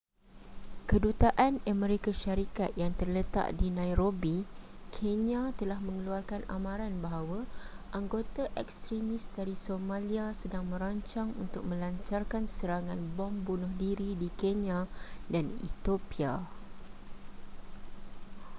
kedutaan 0.89 1.53
amerika 1.71 2.09
syarikat 2.23 2.71
yang 2.81 2.89
terletak 2.99 3.47
di 3.59 3.67
nairobi 3.79 4.37
kenya 4.97 5.41
telah 5.59 5.77
mengeluarkan 5.87 6.41
amaran 6.55 6.93
bahawa 7.05 7.39
anggota 7.97 8.43
ekstremis 8.63 9.23
dari 9.37 9.53
somalia 9.65 10.25
sedang 10.41 10.63
merancang 10.73 11.29
untuk 11.43 11.63
melancarkan 11.71 12.43
serangan 12.55 12.97
bom 13.17 13.33
bunuh 13.47 13.69
diri 13.83 14.09
di 14.21 14.29
kenya 14.41 14.79
dan 15.33 15.45
etiopia 15.67 16.33